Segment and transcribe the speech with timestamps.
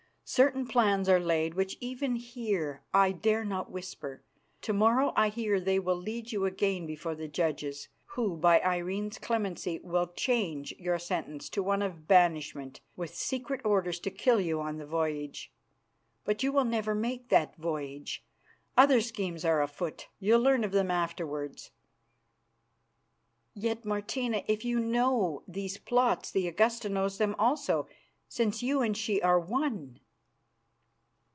[0.23, 4.23] Certain plans are laid which even here I dare not whisper.
[4.61, 9.17] To morrow I hear they will lead you again before the judges, who, by Irene's
[9.17, 14.61] clemency, will change your sentence to one of banishment, with secret orders to kill you
[14.61, 15.51] on the voyage.
[16.23, 18.23] But you will never make that voyage.
[18.77, 21.71] Other schemes are afoot; you'll learn of them afterwards."
[23.53, 27.89] "Yet, Martina, if you know these plots the Augusta knows them also,
[28.29, 29.99] since you and she are one."